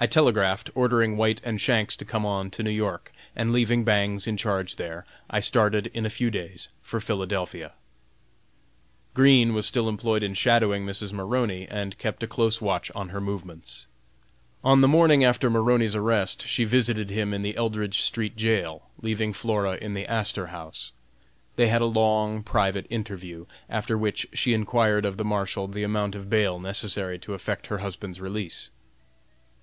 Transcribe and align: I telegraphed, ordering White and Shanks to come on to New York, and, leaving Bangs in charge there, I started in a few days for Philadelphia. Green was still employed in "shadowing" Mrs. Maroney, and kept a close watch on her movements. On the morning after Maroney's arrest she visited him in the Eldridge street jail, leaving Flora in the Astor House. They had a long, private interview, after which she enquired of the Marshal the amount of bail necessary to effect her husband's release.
I 0.00 0.06
telegraphed, 0.06 0.70
ordering 0.76 1.16
White 1.16 1.40
and 1.42 1.60
Shanks 1.60 1.96
to 1.96 2.04
come 2.04 2.24
on 2.24 2.52
to 2.52 2.62
New 2.62 2.70
York, 2.70 3.10
and, 3.34 3.50
leaving 3.52 3.82
Bangs 3.82 4.28
in 4.28 4.36
charge 4.36 4.76
there, 4.76 5.04
I 5.28 5.40
started 5.40 5.88
in 5.92 6.06
a 6.06 6.10
few 6.10 6.30
days 6.30 6.68
for 6.84 7.00
Philadelphia. 7.00 7.72
Green 9.12 9.54
was 9.54 9.66
still 9.66 9.88
employed 9.88 10.22
in 10.22 10.34
"shadowing" 10.34 10.86
Mrs. 10.86 11.12
Maroney, 11.12 11.66
and 11.68 11.98
kept 11.98 12.22
a 12.22 12.28
close 12.28 12.60
watch 12.60 12.92
on 12.94 13.08
her 13.08 13.20
movements. 13.20 13.86
On 14.62 14.82
the 14.82 14.86
morning 14.86 15.24
after 15.24 15.50
Maroney's 15.50 15.96
arrest 15.96 16.46
she 16.46 16.62
visited 16.62 17.10
him 17.10 17.34
in 17.34 17.42
the 17.42 17.56
Eldridge 17.56 18.00
street 18.02 18.36
jail, 18.36 18.88
leaving 19.02 19.32
Flora 19.32 19.74
in 19.78 19.94
the 19.94 20.06
Astor 20.06 20.46
House. 20.46 20.92
They 21.56 21.66
had 21.66 21.82
a 21.82 21.86
long, 21.86 22.44
private 22.44 22.86
interview, 22.88 23.46
after 23.68 23.98
which 23.98 24.28
she 24.32 24.54
enquired 24.54 25.04
of 25.04 25.16
the 25.16 25.24
Marshal 25.24 25.66
the 25.66 25.82
amount 25.82 26.14
of 26.14 26.30
bail 26.30 26.60
necessary 26.60 27.18
to 27.18 27.34
effect 27.34 27.66
her 27.66 27.78
husband's 27.78 28.20
release. 28.20 28.70